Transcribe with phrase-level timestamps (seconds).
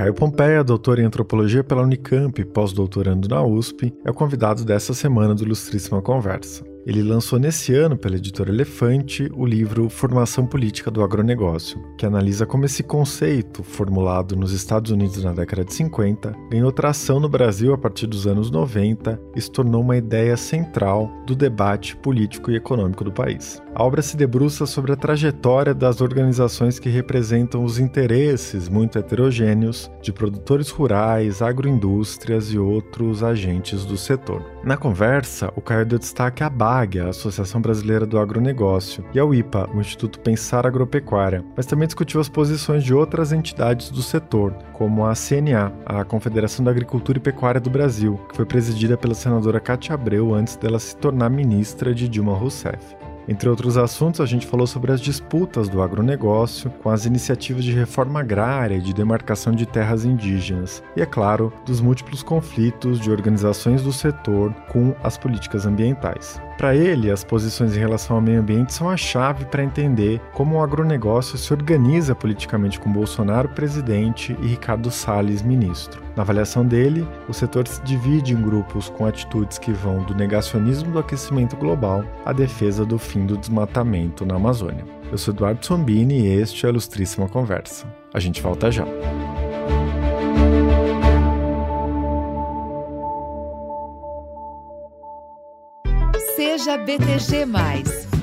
[0.00, 5.34] Caio Pompeia, doutor em antropologia pela Unicamp, pós-doutorando na USP, é o convidado dessa semana
[5.34, 6.64] do Ilustríssima Conversa.
[6.86, 12.46] Ele lançou nesse ano, pela editora Elefante, o livro Formação Política do Agronegócio, que analisa
[12.46, 17.74] como esse conceito, formulado nos Estados Unidos na década de 50, ganhou tração no Brasil
[17.74, 22.56] a partir dos anos 90 e se tornou uma ideia central do debate político e
[22.56, 23.60] econômico do país.
[23.72, 29.90] A obra se debruça sobre a trajetória das organizações que representam os interesses muito heterogêneos
[30.02, 34.44] de produtores rurais, agroindústrias e outros agentes do setor.
[34.64, 39.32] Na conversa, o Caio deu destaque à BAG, a Associação Brasileira do Agronegócio, e ao
[39.32, 44.52] IPA, o Instituto Pensar Agropecuária, mas também discutiu as posições de outras entidades do setor,
[44.72, 49.14] como a CNA, a Confederação da Agricultura e Pecuária do Brasil, que foi presidida pela
[49.14, 52.99] senadora Cátia Abreu antes dela se tornar ministra de Dilma Rousseff.
[53.28, 57.72] Entre outros assuntos, a gente falou sobre as disputas do agronegócio com as iniciativas de
[57.72, 63.10] reforma agrária e de demarcação de terras indígenas, e, é claro, dos múltiplos conflitos de
[63.10, 66.40] organizações do setor com as políticas ambientais.
[66.60, 70.56] Para ele, as posições em relação ao meio ambiente são a chave para entender como
[70.56, 76.02] o agronegócio se organiza politicamente com Bolsonaro presidente e Ricardo Salles ministro.
[76.14, 80.92] Na avaliação dele, o setor se divide em grupos com atitudes que vão do negacionismo
[80.92, 84.84] do aquecimento global à defesa do fim do desmatamento na Amazônia.
[85.10, 87.86] Eu sou Eduardo Sombini e este é a Ilustríssima Conversa.
[88.12, 88.84] A gente volta já.
[96.60, 97.46] Seja BTG.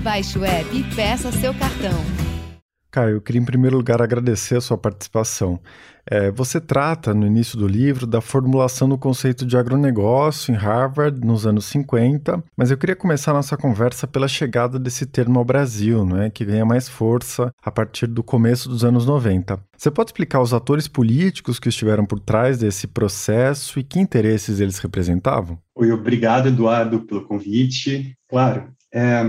[0.04, 2.27] Baixe o app e peça seu cartão.
[2.90, 5.60] Caio, eu queria em primeiro lugar agradecer a sua participação.
[6.10, 11.20] É, você trata no início do livro da formulação do conceito de agronegócio em Harvard
[11.20, 16.06] nos anos 50, mas eu queria começar nossa conversa pela chegada desse termo ao Brasil,
[16.06, 19.60] né, que ganha mais força a partir do começo dos anos 90.
[19.78, 24.62] Você pode explicar os atores políticos que estiveram por trás desse processo e que interesses
[24.62, 25.60] eles representavam?
[25.76, 28.16] Oi, obrigado, Eduardo, pelo convite.
[28.30, 29.24] Claro, é,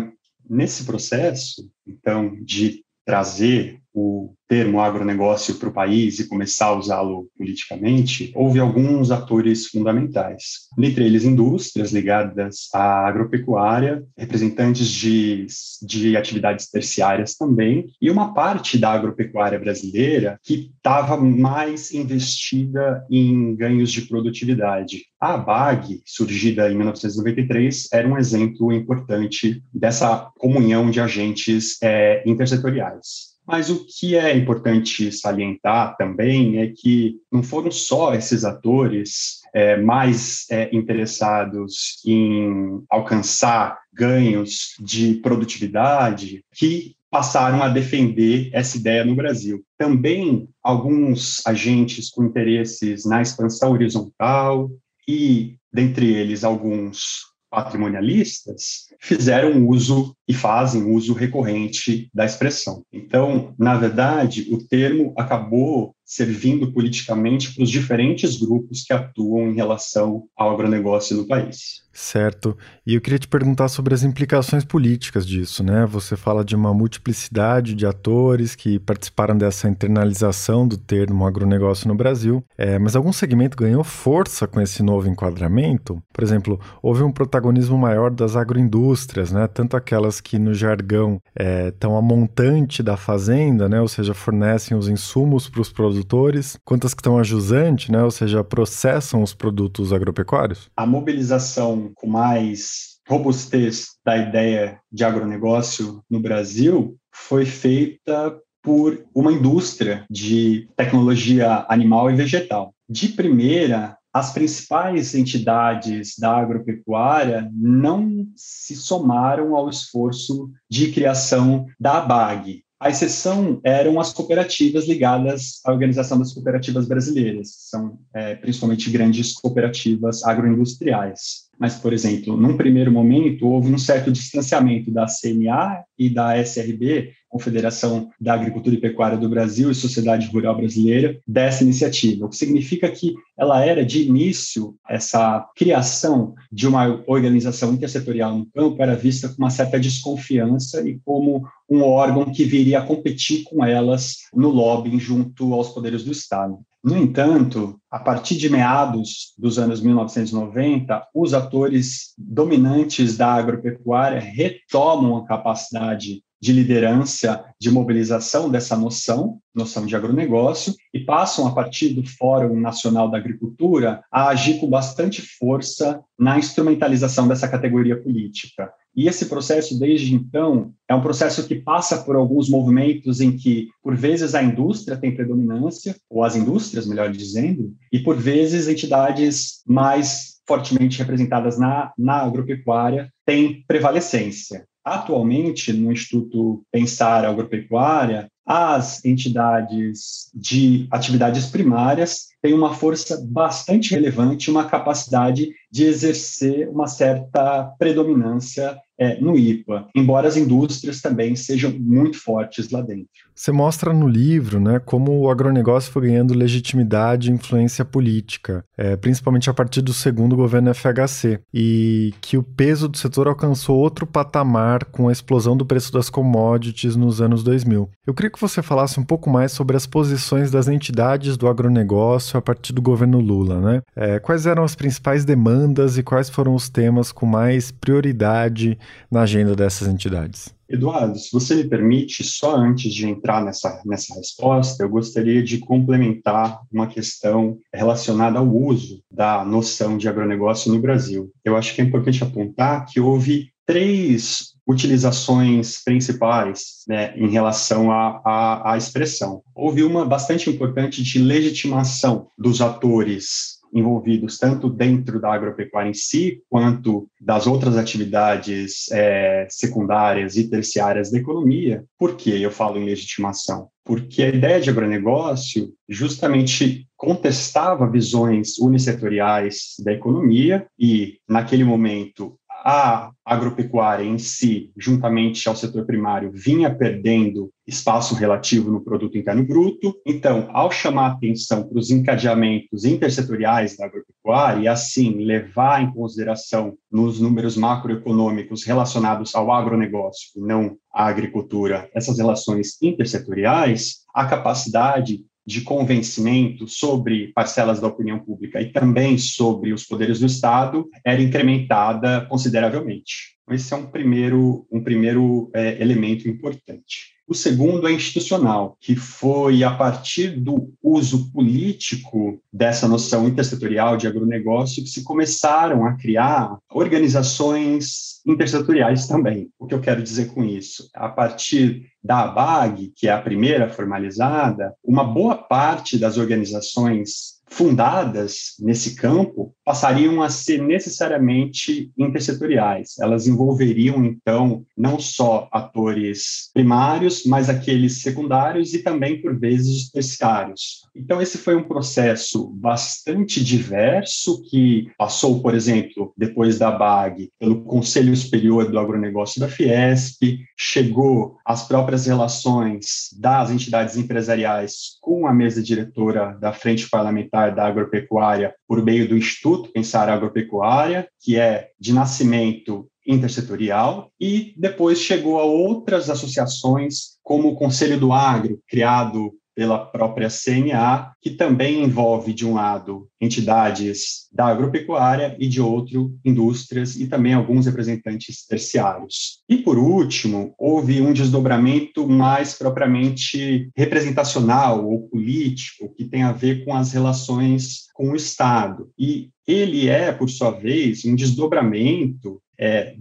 [0.49, 7.29] nesse processo, então, de trazer o termo agronegócio para o país e começar a usá-lo
[7.37, 10.69] politicamente, houve alguns atores fundamentais.
[10.77, 15.47] Dentre eles, indústrias ligadas à agropecuária, representantes de,
[15.83, 23.55] de atividades terciárias também, e uma parte da agropecuária brasileira que estava mais investida em
[23.55, 25.03] ganhos de produtividade.
[25.21, 33.38] A BAG, surgida em 1993, era um exemplo importante dessa comunhão de agentes é, intersetoriais.
[33.49, 39.75] Mas o que é importante salientar também é que não foram só esses atores é,
[39.81, 49.17] mais é, interessados em alcançar ganhos de produtividade que passaram a defender essa ideia no
[49.17, 49.65] Brasil.
[49.79, 54.71] Também alguns agentes com interesses na expansão horizontal
[55.09, 62.83] e, dentre eles, alguns patrimonialistas fizeram uso e fazem uso recorrente da expressão.
[62.93, 69.55] Então, na verdade, o termo acabou servindo politicamente para os diferentes grupos que atuam em
[69.55, 71.87] relação ao agronegócio no país.
[71.93, 72.57] Certo.
[72.87, 75.85] E eu queria te perguntar sobre as implicações políticas disso, né?
[75.87, 81.97] Você fala de uma multiplicidade de atores que participaram dessa internalização do termo agronegócio no
[81.97, 86.01] Brasil, é, mas algum segmento ganhou força com esse novo enquadramento?
[86.13, 89.49] Por exemplo, houve um protagonismo maior das agroindústrias, né?
[89.49, 91.21] Tanto aquelas que no jargão
[91.67, 93.81] estão é, a montante da fazenda, né?
[93.81, 95.69] Ou seja, fornecem os insumos para os
[95.99, 98.03] produtores, quanto as que estão a jusante, né?
[98.03, 100.71] Ou seja, processam os produtos agropecuários?
[100.77, 109.33] A mobilização com mais robustez da ideia de agronegócio no Brasil foi feita por uma
[109.33, 112.75] indústria de tecnologia animal e vegetal.
[112.89, 121.99] De primeira, as principais entidades da agropecuária não se somaram ao esforço de criação da
[121.99, 128.89] ABAG, a exceção eram as cooperativas ligadas à Organização das Cooperativas Brasileiras, são é, principalmente
[128.91, 131.48] grandes cooperativas agroindustriais.
[131.59, 137.13] Mas, por exemplo, num primeiro momento, houve um certo distanciamento da CNA e da SRB,
[137.29, 142.37] Confederação da Agricultura e Pecuária do Brasil e Sociedade Rural Brasileira, dessa iniciativa, o que
[142.37, 148.97] significa que ela era, de início, essa criação de uma organização intersetorial no campo era
[148.97, 154.19] vista com uma certa desconfiança e como um órgão que viria a competir com elas
[154.33, 156.59] no lobbying junto aos poderes do Estado.
[156.83, 165.17] No entanto, a partir de meados dos anos 1990, os atores dominantes da agropecuária retomam
[165.17, 171.89] a capacidade de liderança, de mobilização dessa noção, noção de agronegócio, e passam, a partir
[171.89, 178.73] do Fórum Nacional da Agricultura, a agir com bastante força na instrumentalização dessa categoria política.
[178.99, 183.69] E esse processo, desde então, é um processo que passa por alguns movimentos em que,
[183.81, 189.63] por vezes, a indústria tem predominância, ou as indústrias, melhor dizendo, e, por vezes, entidades
[189.65, 194.67] mais fortemente representadas na, na agropecuária têm prevalecência.
[194.85, 204.51] Atualmente, no Instituto Pensar Agropecuária, as entidades de atividades primárias têm uma força bastante relevante,
[204.51, 211.71] uma capacidade de exercer uma certa predominância é, no IPA, embora as indústrias também sejam
[211.71, 213.09] muito fortes lá dentro.
[213.35, 218.97] Você mostra no livro né, como o agronegócio foi ganhando legitimidade e influência política, é,
[218.97, 224.05] principalmente a partir do segundo governo FHC, e que o peso do setor alcançou outro
[224.05, 227.89] patamar com a explosão do preço das commodities nos anos 2000.
[228.05, 232.37] Eu queria que você falasse um pouco mais sobre as posições das entidades do agronegócio
[232.37, 233.61] a partir do governo Lula.
[233.61, 233.83] Né?
[233.95, 238.77] É, quais eram as principais demandas e quais foram os temas com mais prioridade
[239.11, 240.55] na agenda dessas entidades?
[240.69, 245.59] Eduardo, se você me permite, só antes de entrar nessa, nessa resposta, eu gostaria de
[245.59, 251.33] complementar uma questão relacionada ao uso da noção de agronegócio no Brasil.
[251.43, 258.75] Eu acho que é importante apontar que houve três utilizações principais né, em relação à,
[258.77, 259.43] expressão.
[259.55, 266.43] Houve uma bastante importante de legitimação dos atores envolvidos tanto dentro da agropecuária em si,
[266.49, 271.85] quanto das outras atividades é, secundárias e terciárias da economia.
[271.99, 273.69] Por que eu falo em legitimação?
[273.85, 283.11] Porque a ideia de agronegócio justamente contestava visões unissetoriais da economia e, naquele momento, a
[283.25, 289.95] agropecuária em si, juntamente ao setor primário, vinha perdendo espaço relativo no produto interno bruto.
[290.07, 296.77] Então, ao chamar atenção para os encadeamentos intersetoriais da agropecuária e assim levar em consideração
[296.91, 305.63] nos números macroeconômicos relacionados ao agronegócio, não à agricultura, essas relações intersetoriais, a capacidade de
[305.63, 312.27] convencimento sobre parcelas da opinião pública e também sobre os poderes do Estado era incrementada
[312.29, 313.38] consideravelmente.
[313.51, 317.19] Esse é um primeiro, um primeiro é, elemento importante.
[317.29, 324.07] O segundo é institucional, que foi a partir do uso político dessa noção intersetorial de
[324.07, 329.51] agronegócio que se começaram a criar organizações intersetoriais também.
[329.59, 330.89] O que eu quero dizer com isso?
[330.95, 338.55] A partir da ABAG, que é a primeira formalizada, uma boa parte das organizações fundadas
[338.61, 342.99] nesse campo passariam a ser necessariamente intersetoriais.
[343.01, 350.83] Elas envolveriam, então, não só atores primários, mas aqueles secundários e também, por vezes, terciários.
[350.95, 357.63] Então, esse foi um processo bastante diverso que passou, por exemplo, depois da BAG, pelo
[357.65, 365.33] Conselho Superior do Agronegócio da Fiesp, chegou às próprias relações das entidades empresariais com a
[365.33, 371.71] mesa diretora da Frente Parlamentar da Agropecuária por meio do Instituto Pensar Agropecuária, que é
[371.79, 379.33] de nascimento intersetorial, e depois chegou a outras associações, como o Conselho do Agro, criado
[379.59, 386.17] pela própria CNA, que também envolve, de um lado, entidades da agropecuária e, de outro,
[386.25, 389.43] indústrias e também alguns representantes terciários.
[389.49, 396.65] E, por último, houve um desdobramento mais propriamente representacional ou político, que tem a ver
[396.65, 398.89] com as relações com o Estado.
[398.97, 402.95] E ele é, por sua vez, um desdobramento é,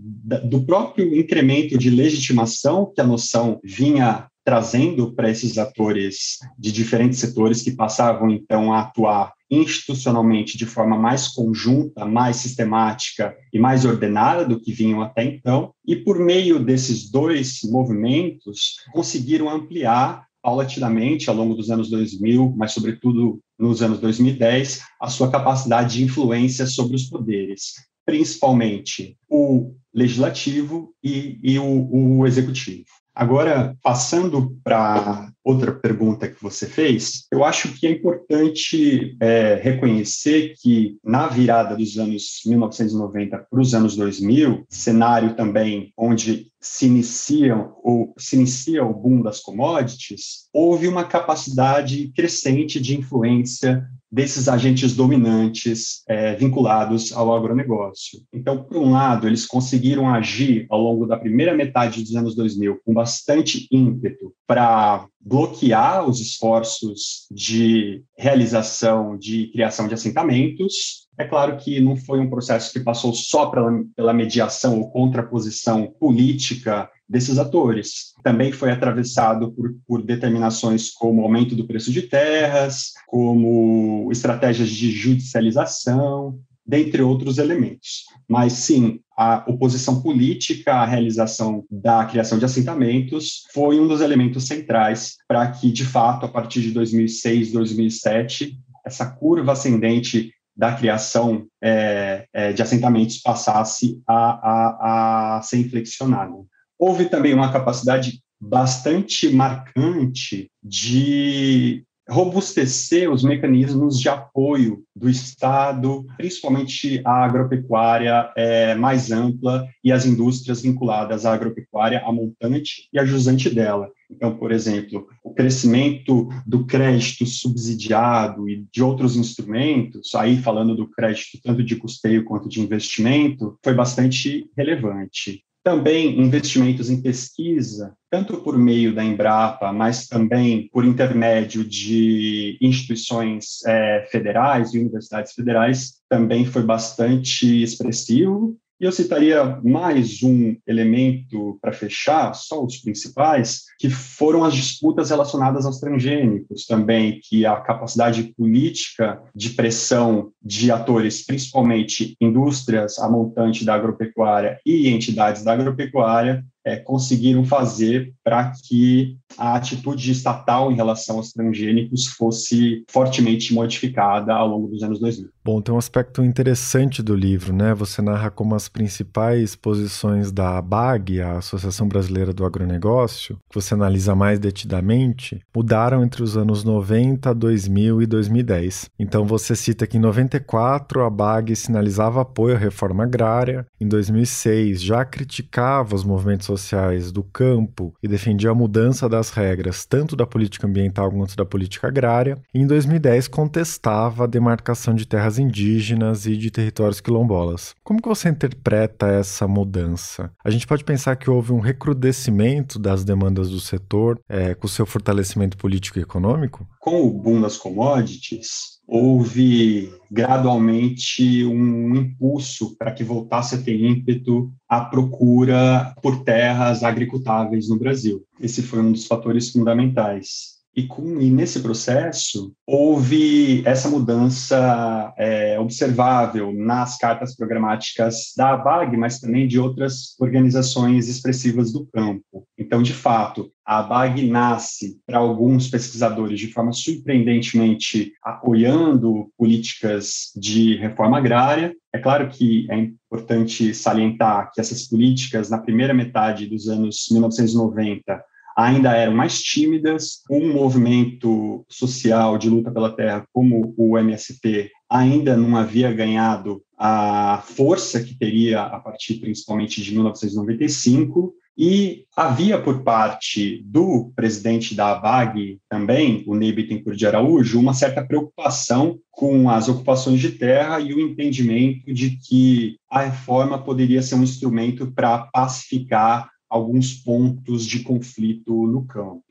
[0.43, 7.19] do próprio incremento de legitimação que a noção vinha trazendo para esses atores de diferentes
[7.19, 13.83] setores que passavam então a atuar institucionalmente de forma mais conjunta, mais sistemática e mais
[13.83, 21.29] ordenada do que vinham até então, e por meio desses dois movimentos conseguiram ampliar paulatinamente
[21.29, 26.65] ao longo dos anos 2000, mas sobretudo nos anos 2010, a sua capacidade de influência
[26.65, 27.73] sobre os poderes,
[28.05, 32.85] principalmente o legislativo e, e o, o executivo.
[33.19, 40.53] Agora, passando para outra pergunta que você fez, eu acho que é importante é, reconhecer
[40.61, 47.73] que na virada dos anos 1990 para os anos 2000, cenário também onde se iniciam
[47.83, 54.95] ou se inicia o boom das commodities, houve uma capacidade crescente de influência desses agentes
[54.95, 58.19] dominantes é, vinculados ao agronegócio.
[58.33, 62.79] Então, por um lado, eles conseguiram agir ao longo da primeira metade dos anos 2000
[62.85, 71.07] com bastante ímpeto para bloquear os esforços de realização de criação de assentamentos.
[71.19, 75.93] É claro que não foi um processo que passou só pela, pela mediação ou contraposição
[75.99, 78.13] política desses atores.
[78.23, 84.91] Também foi atravessado por, por, determinações como aumento do preço de terras, como estratégias de
[84.91, 88.03] judicialização, dentre outros elementos.
[88.27, 94.45] Mas sim, a oposição política à realização da criação de assentamentos foi um dos elementos
[94.45, 101.45] centrais para que, de fato, a partir de 2006, 2007, essa curva ascendente da criação
[101.61, 106.33] é, é, de assentamentos passasse a, a, a ser inflexionada.
[106.79, 117.01] Houve também uma capacidade bastante marcante de robustecer os mecanismos de apoio do Estado, principalmente
[117.03, 123.05] a agropecuária é, mais ampla e as indústrias vinculadas à agropecuária, a montante e a
[123.05, 123.89] jusante dela.
[124.09, 130.89] Então, por exemplo, o crescimento do crédito subsidiado e de outros instrumentos, aí falando do
[130.89, 135.43] crédito tanto de custeio quanto de investimento, foi bastante relevante.
[135.67, 143.65] Também investimentos em pesquisa, tanto por meio da Embrapa, mas também por intermédio de instituições
[143.65, 151.57] é, federais e universidades federais, também foi bastante expressivo e eu citaria mais um elemento
[151.61, 157.55] para fechar, só os principais, que foram as disputas relacionadas aos transgênicos também, que a
[157.55, 165.53] capacidade política de pressão de atores, principalmente indústrias, a montante da agropecuária e entidades da
[165.53, 173.53] agropecuária, é, conseguiram fazer para que a atitude estatal em relação aos transgênicos fosse fortemente
[173.53, 175.29] modificada ao longo dos anos 2000.
[175.47, 177.73] Bom, tem um aspecto interessante do livro, né?
[177.73, 183.73] Você narra como as principais posições da ABAG, a Associação Brasileira do Agronegócio, que você
[183.73, 188.89] analisa mais detidamente, mudaram entre os anos 90, 2000 e 2010.
[188.99, 194.81] Então você cita que em 94 a ABAG sinalizava apoio à reforma agrária, em 2006
[194.81, 200.27] já criticava os movimentos sociais do campo e defendia a mudança das regras tanto da
[200.27, 206.25] política ambiental quanto da política agrária, e em 2010 contestava a demarcação de terras indígenas
[206.25, 207.73] e de territórios quilombolas.
[207.83, 210.31] Como que você interpreta essa mudança?
[210.43, 214.85] A gente pode pensar que houve um recrudescimento das demandas do setor é, com seu
[214.85, 216.67] fortalecimento político e econômico?
[216.79, 224.51] Com o boom das commodities, houve gradualmente um impulso para que voltasse a ter ímpeto
[224.69, 228.23] a procura por terras agricultáveis no Brasil.
[228.39, 230.56] Esse foi um dos fatores fundamentais.
[230.77, 238.95] E, com, e nesse processo, houve essa mudança é, observável nas cartas programáticas da ABAG,
[238.95, 242.47] mas também de outras organizações expressivas do campo.
[242.55, 250.75] Então, de fato, a ABAG nasce, para alguns pesquisadores, de forma surpreendentemente apoiando políticas de
[250.75, 251.73] reforma agrária.
[251.91, 258.23] É claro que é importante salientar que essas políticas, na primeira metade dos anos 1990,
[258.57, 260.23] ainda eram mais tímidas.
[260.29, 267.43] Um movimento social de luta pela terra como o MST ainda não havia ganhado a
[267.43, 271.33] força que teria a partir principalmente de 1995.
[271.59, 277.73] E havia por parte do presidente da ABAG também, o Ney Bittencourt de Araújo, uma
[277.73, 284.03] certa preocupação com as ocupações de terra e o entendimento de que a reforma poderia
[284.03, 289.23] ser um instrumento para pacificar alguns pontos de conflito no campo.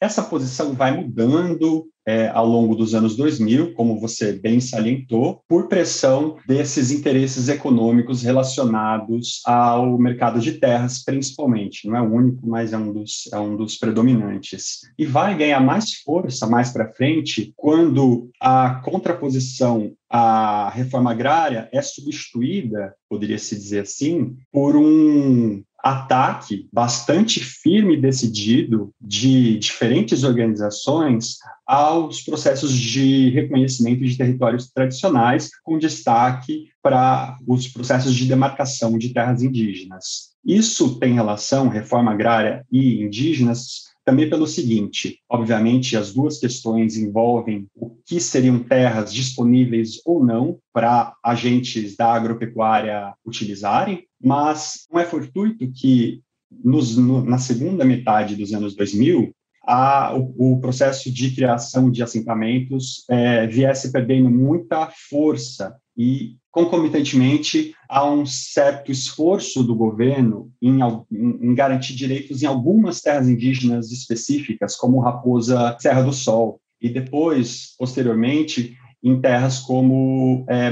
[0.00, 5.68] Essa posição vai mudando é, ao longo dos anos 2000, como você bem salientou, por
[5.68, 11.88] pressão desses interesses econômicos relacionados ao mercado de terras, principalmente.
[11.88, 14.80] Não é o único, mas é um dos, é um dos predominantes.
[14.98, 21.80] E vai ganhar mais força mais para frente quando a contraposição à reforma agrária é
[21.80, 31.36] substituída, poderia se dizer assim, por um ataque bastante firme e decidido de diferentes organizações
[31.66, 39.12] aos processos de reconhecimento de territórios tradicionais, com destaque para os processos de demarcação de
[39.12, 40.32] terras indígenas.
[40.42, 47.66] Isso tem relação, reforma agrária e indígenas, também pelo seguinte: obviamente, as duas questões envolvem
[47.74, 55.04] o que seriam terras disponíveis ou não para agentes da agropecuária utilizarem, mas não é
[55.04, 56.20] fortuito que
[56.62, 59.34] nos, no, na segunda metade dos anos 2000,
[59.66, 67.74] a, o, o, processo de criação de assentamentos é, viesse perdendo muita força e, concomitantemente,
[67.88, 70.80] há um certo esforço do governo em,
[71.10, 77.74] em, garantir direitos em algumas terras indígenas específicas, como Raposa Serra do Sol, e depois,
[77.78, 80.70] posteriormente, em terras como é,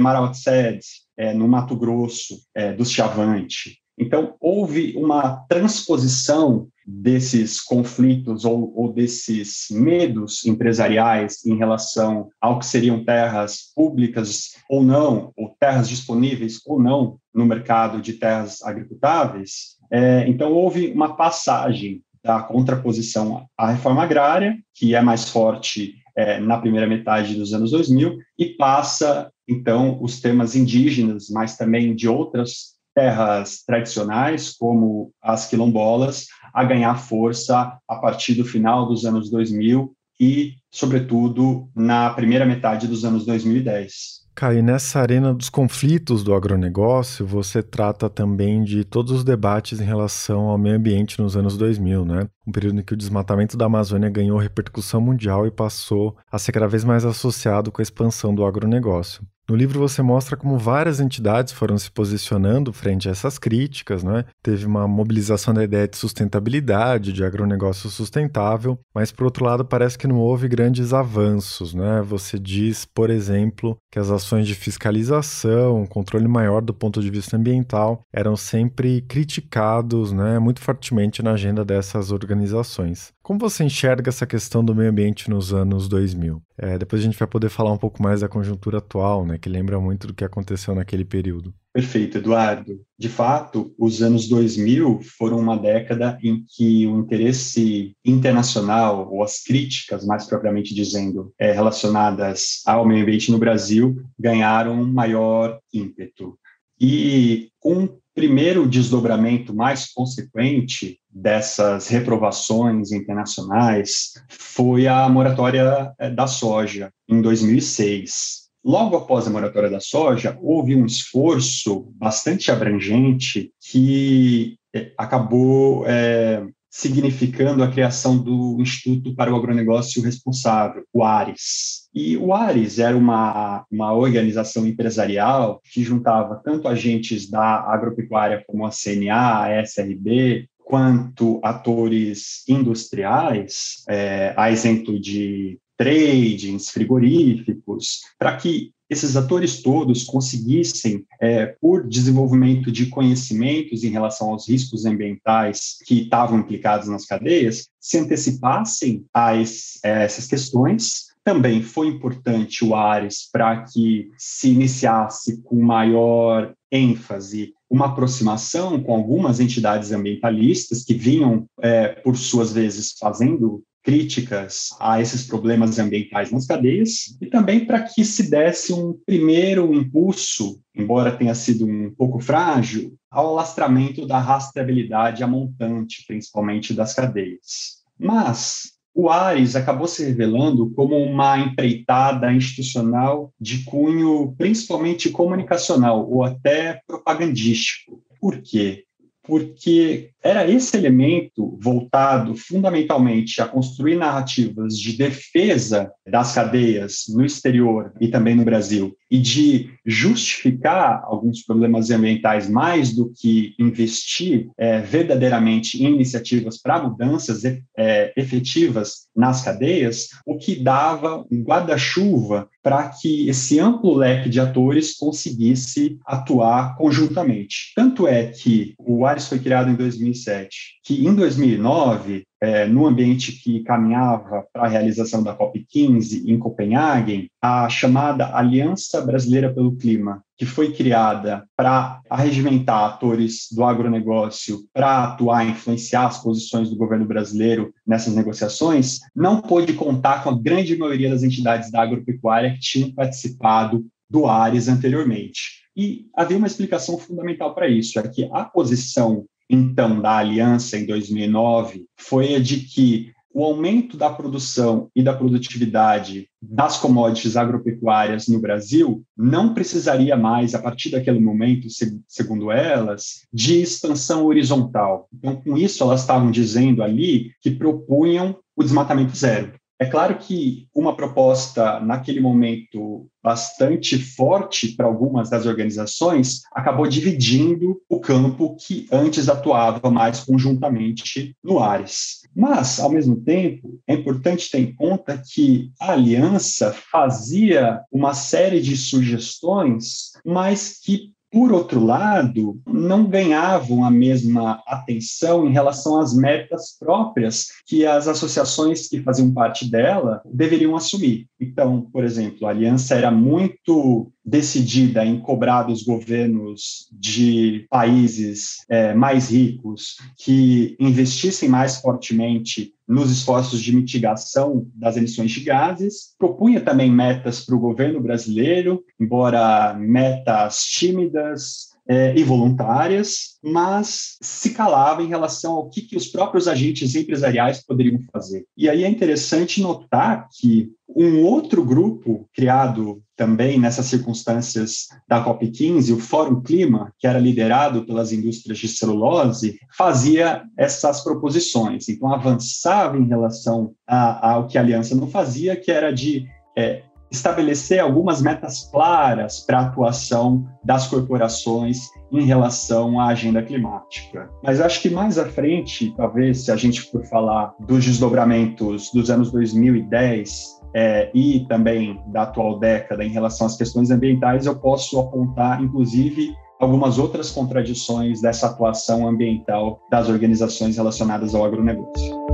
[1.16, 3.78] é, no Mato Grosso, é, do Chavante.
[3.98, 12.66] Então, houve uma transposição desses conflitos ou, ou, desses medos empresariais em relação ao que
[12.66, 19.76] seriam terras públicas ou não, ou terras disponíveis ou não no mercado de terras agricultáveis.
[19.90, 26.38] É, então, houve uma passagem da contraposição à reforma agrária, que é mais forte é,
[26.38, 32.08] na primeira metade dos anos 2000, e passa, então, os temas indígenas, mas também de
[32.08, 39.30] outras terras tradicionais, como as quilombolas, a ganhar força a partir do final dos anos
[39.30, 44.22] 2000 e, sobretudo, na primeira metade dos anos 2010.
[44.34, 49.84] Caio, nessa arena dos conflitos do agronegócio, você trata também de todos os debates em
[49.84, 52.26] relação ao meio ambiente nos anos 2000, né?
[52.46, 56.52] Um período em que o desmatamento da Amazônia ganhou repercussão mundial e passou a ser
[56.52, 59.22] cada vez mais associado com a expansão do agronegócio.
[59.48, 64.24] No livro você mostra como várias entidades foram se posicionando frente a essas críticas, né?
[64.42, 69.98] Teve uma mobilização da ideia de sustentabilidade, de agronegócio sustentável, mas por outro lado parece
[69.98, 72.02] que não houve grandes avanços, né?
[72.02, 77.36] Você diz, por exemplo, que as ações de fiscalização, controle maior do ponto de vista
[77.36, 83.12] ambiental, eram sempre criticados, né, muito fortemente na agenda dessas organizações.
[83.22, 86.42] Como você enxerga essa questão do meio ambiente nos anos 2000?
[86.58, 89.48] É, depois a gente vai poder falar um pouco mais da conjuntura atual, né, que
[89.48, 91.54] lembra muito do que aconteceu naquele período.
[91.72, 92.80] Perfeito, Eduardo.
[92.98, 99.40] De fato, os anos 2000 foram uma década em que o interesse internacional, ou as
[99.40, 106.36] críticas, mais propriamente dizendo, é, relacionadas ao meio ambiente no Brasil, ganharam maior ímpeto.
[106.84, 116.90] E com primeiro desdobramento mais consequente dessas reprovações internacionais foi a moratória eh, da soja,
[117.08, 118.42] em 2006.
[118.64, 126.44] Logo após a moratória da soja, houve um esforço bastante abrangente que eh, acabou é,
[126.72, 131.90] significando a criação do Instituto para o Agronegócio Responsável, o ARES.
[131.94, 138.64] E o ARES era uma, uma organização empresarial que juntava tanto agentes da agropecuária como
[138.64, 148.72] a CNA, a SRB, quanto atores industriais, é, a exemplo de tradings, frigoríficos, para que
[148.92, 156.02] esses atores todos conseguissem, é, por desenvolvimento de conhecimentos em relação aos riscos ambientais que
[156.02, 161.06] estavam implicados nas cadeias, se antecipassem a, esse, a essas questões.
[161.24, 168.94] Também foi importante o ARES para que se iniciasse com maior ênfase uma aproximação com
[168.94, 176.30] algumas entidades ambientalistas que vinham, é, por suas vezes, fazendo críticas a esses problemas ambientais
[176.30, 181.92] nas cadeias e também para que se desse um primeiro impulso, embora tenha sido um
[181.94, 187.82] pouco frágil, ao alastramento da rastreabilidade a montante, principalmente das cadeias.
[187.98, 196.22] Mas o Ares acabou se revelando como uma empreitada institucional de cunho principalmente comunicacional ou
[196.22, 198.02] até propagandístico.
[198.20, 198.84] Por quê?
[199.22, 207.92] porque era esse elemento voltado fundamentalmente a construir narrativas de defesa das cadeias no exterior
[208.00, 214.80] e também no Brasil e de justificar alguns problemas ambientais mais do que investir é,
[214.80, 222.88] verdadeiramente em iniciativas para mudanças é, efetivas nas cadeias, o que dava um guarda-chuva para
[222.88, 227.72] que esse amplo leque de atores conseguisse atuar conjuntamente.
[227.74, 229.74] Tanto é que o ARES foi criado em
[230.12, 236.38] 2007, que em 2009 é, no ambiente que caminhava para a realização da COP15 em
[236.38, 244.60] Copenhague, a chamada Aliança Brasileira pelo Clima, que foi criada para arregimentar atores do agronegócio
[244.72, 250.30] para atuar e influenciar as posições do governo brasileiro nessas negociações, não pôde contar com
[250.30, 255.62] a grande maioria das entidades da agropecuária que tinham participado do ARES anteriormente.
[255.76, 260.86] E havia uma explicação fundamental para isso, é que a posição então da aliança em
[260.86, 268.28] 2009 foi a de que o aumento da produção e da produtividade das commodities agropecuárias
[268.28, 271.66] no Brasil não precisaria mais, a partir daquele momento,
[272.06, 275.08] segundo elas, de expansão horizontal.
[275.14, 279.54] Então, com isso, elas estavam dizendo ali que propunham o desmatamento zero.
[279.82, 287.82] É claro que uma proposta, naquele momento, bastante forte para algumas das organizações, acabou dividindo
[287.88, 292.22] o campo que antes atuava mais conjuntamente no Ares.
[292.32, 298.60] Mas, ao mesmo tempo, é importante ter em conta que a aliança fazia uma série
[298.60, 306.14] de sugestões, mas que por outro lado, não ganhavam a mesma atenção em relação às
[306.14, 311.26] metas próprias que as associações que faziam parte dela deveriam assumir.
[311.42, 318.94] Então, por exemplo, a aliança era muito decidida em cobrar dos governos de países é,
[318.94, 326.60] mais ricos que investissem mais fortemente nos esforços de mitigação das emissões de gases, propunha
[326.60, 335.02] também metas para o governo brasileiro, embora metas tímidas, é, e voluntárias, mas se calava
[335.02, 338.46] em relação ao que, que os próprios agentes empresariais poderiam fazer.
[338.56, 345.94] E aí é interessante notar que um outro grupo criado também nessas circunstâncias da COP15,
[345.94, 351.90] o Fórum Clima, que era liderado pelas indústrias de celulose, fazia essas proposições.
[351.90, 356.26] Então, avançava em relação ao que a aliança não fazia, que era de
[356.56, 361.78] é, estabelecer algumas metas claras para a atuação das corporações
[362.10, 364.30] em relação à agenda climática.
[364.42, 369.10] Mas acho que mais à frente, talvez, se a gente for falar dos desdobramentos dos
[369.10, 374.98] anos 2010 é, e também da atual década em relação às questões ambientais, eu posso
[374.98, 382.31] apontar, inclusive, algumas outras contradições dessa atuação ambiental das organizações relacionadas ao agronegócio.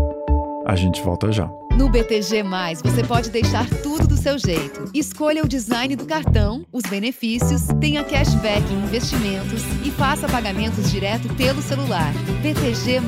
[0.68, 1.50] A gente volta já.
[1.78, 2.42] No BTG,
[2.85, 4.85] você pode deixar tudo do seu jeito.
[4.92, 11.35] Escolha o design do cartão, os benefícios, tenha cashback em investimentos e faça pagamentos direto
[11.37, 12.12] pelo celular.
[12.42, 13.00] BTG,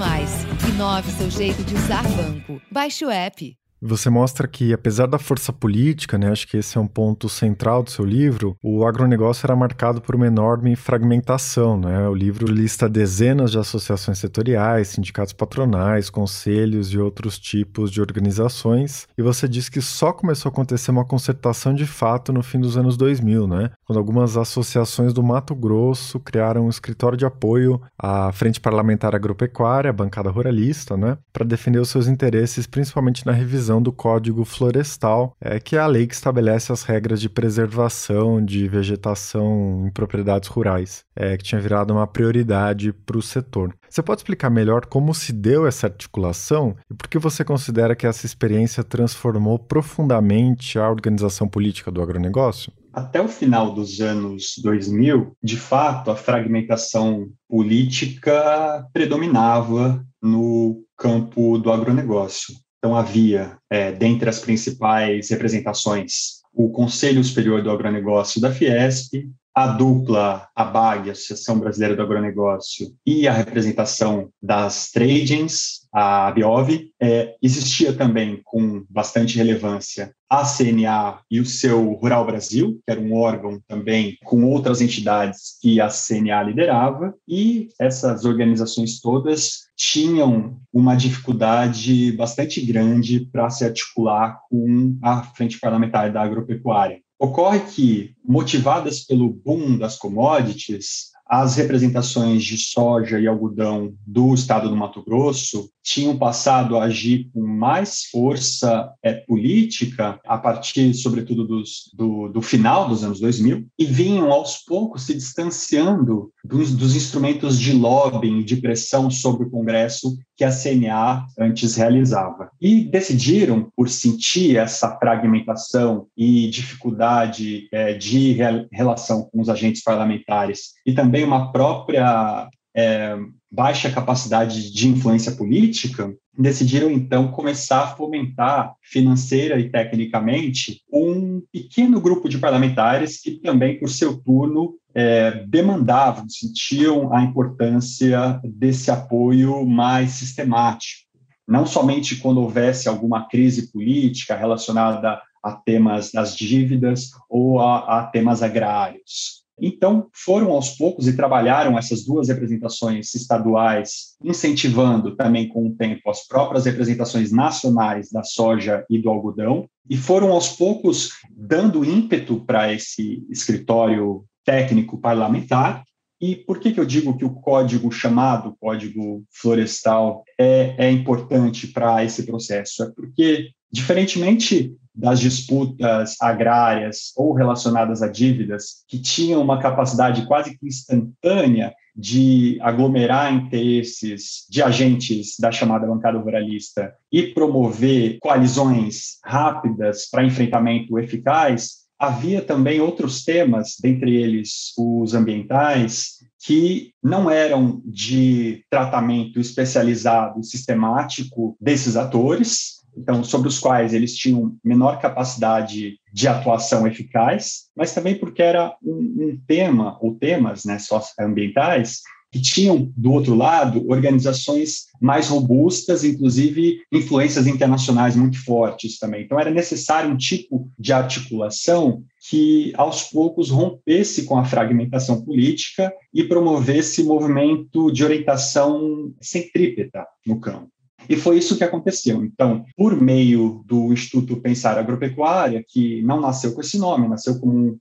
[0.72, 2.62] inove seu jeito de usar banco.
[2.72, 3.59] Baixe o app.
[3.82, 7.82] Você mostra que, apesar da força política, né, acho que esse é um ponto central
[7.82, 11.78] do seu livro, o agronegócio era marcado por uma enorme fragmentação.
[11.78, 12.06] Né?
[12.06, 19.08] O livro lista dezenas de associações setoriais, sindicatos patronais, conselhos e outros tipos de organizações,
[19.16, 22.76] e você diz que só começou a acontecer uma concertação de fato no fim dos
[22.76, 23.70] anos 2000, né?
[23.84, 29.90] quando algumas associações do Mato Grosso criaram um escritório de apoio à Frente Parlamentar Agropecuária,
[29.90, 34.44] a bancada ruralista, né, para defender os seus interesses, principalmente na revisão revisão do Código
[34.44, 39.90] Florestal, é, que é a lei que estabelece as regras de preservação de vegetação em
[39.90, 43.72] propriedades rurais, é, que tinha virado uma prioridade para o setor.
[43.88, 48.06] Você pode explicar melhor como se deu essa articulação e por que você considera que
[48.06, 52.72] essa experiência transformou profundamente a organização política do agronegócio?
[52.92, 61.70] Até o final dos anos 2000, de fato, a fragmentação política predominava no campo do
[61.70, 62.52] agronegócio.
[62.80, 69.66] Então, havia, é, dentre as principais representações, o Conselho Superior do Agronegócio da Fiesp, a
[69.68, 76.68] dupla ABAG, Associação Brasileira do Agronegócio, e a representação das tradings, a Biov,
[77.00, 83.00] é, existia também com bastante relevância a CNA e o seu Rural Brasil, que era
[83.00, 90.60] um órgão também com outras entidades que a CNA liderava, e essas organizações todas tinham
[90.72, 97.00] uma dificuldade bastante grande para se articular com a Frente Parlamentar da Agropecuária.
[97.20, 104.68] Ocorre que, motivadas pelo boom das commodities, as representações de soja e algodão do estado
[104.70, 111.46] do Mato Grosso tinham passado a agir com mais força é, política a partir, sobretudo,
[111.46, 116.96] dos, do, do, final dos anos 2000 e vinham aos poucos se distanciando dos, dos
[116.96, 122.50] instrumentos de lobbying, de pressão sobre o Congresso que a CNA antes realizava.
[122.58, 129.82] E decidiram, por sentir essa fragmentação e dificuldade é, de re relação com os agentes
[129.82, 133.18] parlamentares e também uma própria é,
[133.52, 142.00] baixa capacidade de influência política, decidiram então começar a fomentar financeira e tecnicamente um pequeno
[142.00, 149.64] grupo de parlamentares que também, por seu turno, é, demandavam, sentiam a importância desse apoio
[149.66, 151.08] mais sistemático.
[151.46, 158.06] Não somente quando houvesse alguma crise política relacionada a temas das dívidas ou a, a
[158.06, 159.40] temas agrários.
[159.62, 166.08] Então, foram aos poucos e trabalharam essas duas representações estaduais, incentivando também com o tempo
[166.08, 172.40] as próprias representações nacionais da soja e do algodão, e foram aos poucos dando ímpeto
[172.46, 175.84] para esse escritório técnico parlamentar
[176.20, 181.66] E por que, que eu digo que o código chamado Código Florestal é, é importante
[181.66, 182.82] para esse processo?
[182.82, 190.58] É porque, diferentemente das disputas agrárias ou relacionadas a dívidas, que tinham uma capacidade quase
[190.58, 200.08] que instantânea de aglomerar interesses de agentes da chamada bancada ruralista e promover coalizões rápidas
[200.08, 208.64] para enfrentamento eficaz, havia também outros temas, dentre eles os ambientais, que não eram de
[208.70, 216.86] tratamento especializado, sistemático desses atores, então sobre os quais eles tinham menor capacidade de atuação
[216.86, 222.00] eficaz, mas também porque era um, um tema ou temas, né, socioambientais
[222.32, 229.24] que tinham do outro lado organizações mais robustas, inclusive influências internacionais muito fortes também.
[229.24, 235.92] Então era necessário um tipo de articulação que aos poucos rompesse com a fragmentação política
[236.12, 240.68] e promovesse movimento de orientação centrípeta no campo.
[241.08, 242.24] E foi isso que aconteceu.
[242.24, 247.78] Então, por meio do Instituto Pensar Agropecuária, que não nasceu com esse nome, nasceu como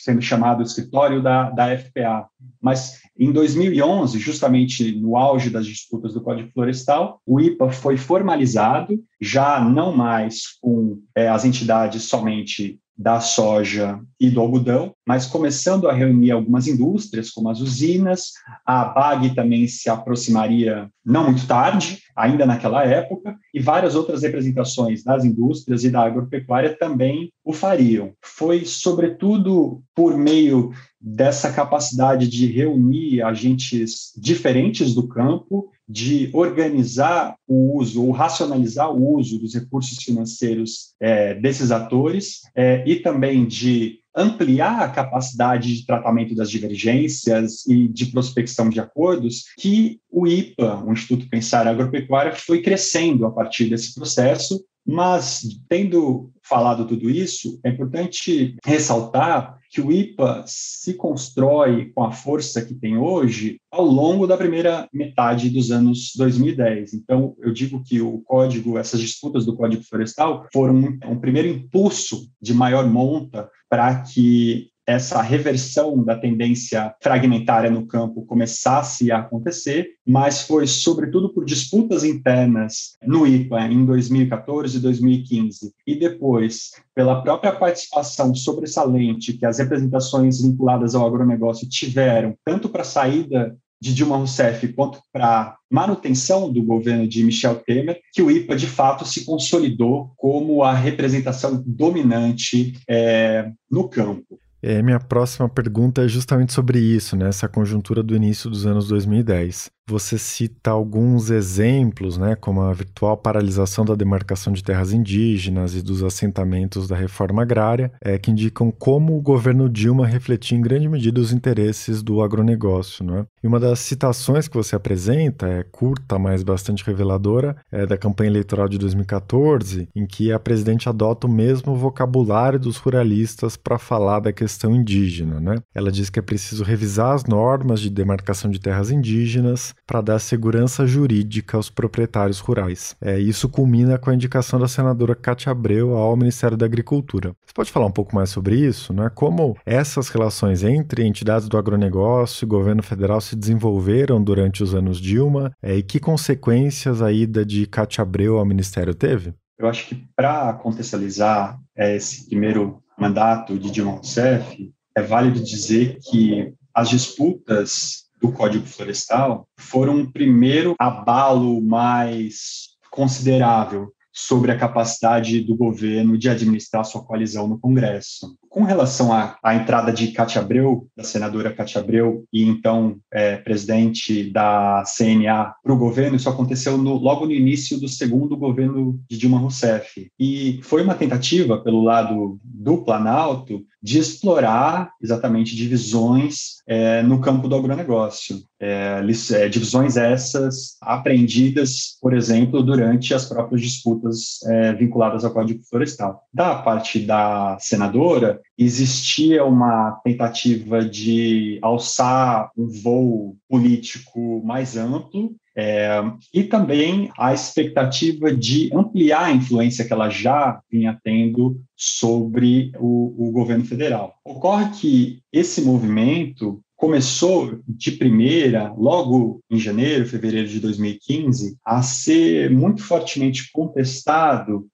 [0.00, 2.26] sendo chamado escritório da, da FPA,
[2.60, 8.98] mas em 2011, justamente no auge das disputas do Código Florestal, o IPA foi formalizado,
[9.20, 15.88] já não mais com é, as entidades somente da soja e do algodão, mas começando
[15.88, 18.30] a reunir algumas indústrias, como as usinas,
[18.64, 25.02] a BAG também se aproximaria não muito tarde, ainda naquela época, e várias outras representações
[25.02, 28.12] das indústrias e da agropecuária também o fariam.
[28.22, 30.70] Foi, sobretudo, por meio
[31.02, 39.16] dessa capacidade de reunir agentes diferentes do campo, de organizar o uso ou racionalizar o
[39.16, 45.86] uso dos recursos financeiros é, desses atores é, e também de ampliar a capacidade de
[45.86, 52.34] tratamento das divergências e de prospecção de acordos, que o IPA, o Instituto Pensar Agropecuária,
[52.34, 59.80] foi crescendo a partir desse processo, mas tendo falado tudo isso, é importante ressaltar que
[59.80, 65.48] o IPA se constrói com a força que tem hoje ao longo da primeira metade
[65.48, 66.92] dos anos 2010.
[66.92, 70.74] Então, eu digo que o código, essas disputas do Código Florestal foram
[71.06, 78.26] um, primeiro impulso de maior monta para que essa reversão da tendência fragmentária no campo
[78.26, 85.72] começasse a acontecer, mas foi sobretudo por disputas internas no IPA em 2014 e 2015,
[85.86, 92.82] e depois pela própria participação sobressalente que as representações vinculadas ao agronegócio tiveram, tanto para
[92.82, 98.30] a saída de Dilma Rousseff quanto para manutenção do governo de Michel Temer, que o
[98.30, 104.38] IPA de fato se consolidou como a representação dominante é, no campo.
[104.62, 107.28] É, minha próxima pergunta é justamente sobre isso, né?
[107.28, 109.70] Essa conjuntura do início dos anos 2010.
[109.92, 115.82] Você cita alguns exemplos, né, como a virtual paralisação da demarcação de terras indígenas e
[115.82, 120.88] dos assentamentos da reforma agrária, é, que indicam como o governo Dilma refletia em grande
[120.88, 123.04] medida os interesses do agronegócio.
[123.04, 123.26] Né?
[123.44, 128.30] E uma das citações que você apresenta, é curta, mas bastante reveladora, é da campanha
[128.30, 134.20] eleitoral de 2014, em que a presidente adota o mesmo vocabulário dos ruralistas para falar
[134.20, 135.38] da questão indígena.
[135.38, 135.56] Né?
[135.74, 140.18] Ela diz que é preciso revisar as normas de demarcação de terras indígenas para dar
[140.18, 142.96] segurança jurídica aos proprietários rurais.
[143.00, 147.34] É, isso culmina com a indicação da senadora Cátia Abreu ao Ministério da Agricultura.
[147.44, 148.92] Você pode falar um pouco mais sobre isso?
[148.92, 149.10] Né?
[149.14, 155.00] Como essas relações entre entidades do agronegócio e governo federal se desenvolveram durante os anos
[155.00, 159.34] Dilma é, e que consequências a ida de Cátia Abreu ao Ministério teve?
[159.58, 165.98] Eu acho que para contextualizar é, esse primeiro mandato de Dilma Rousseff, é válido dizer
[166.10, 175.40] que as disputas do Código Florestal foram um primeiro abalo mais considerável sobre a capacidade
[175.40, 178.36] do governo de administrar sua coalizão no Congresso.
[178.52, 183.38] Com relação à, à entrada de Cátia Abreu, da senadora Cátia Abreu, e então é,
[183.38, 189.00] presidente da CNA para o governo, isso aconteceu no, logo no início do segundo governo
[189.08, 190.06] de Dilma Rousseff.
[190.20, 197.48] E foi uma tentativa, pelo lado do Planalto, de explorar exatamente divisões é, no campo
[197.48, 198.36] do agronegócio.
[198.60, 205.64] É, é, divisões essas aprendidas, por exemplo, durante as próprias disputas é, vinculadas ao Código
[205.68, 206.22] Florestal.
[206.32, 216.02] Da parte da senadora, existia uma tentativa de alçar um voo político mais amplo é,
[216.32, 223.28] e também a expectativa de ampliar a influência que ela já vinha tendo sobre o,
[223.28, 224.14] o governo federal.
[224.24, 232.50] Ocorre que esse movimento começou de primeira, logo em janeiro, fevereiro de 2015, a ser
[232.50, 234.66] muito fortemente contestado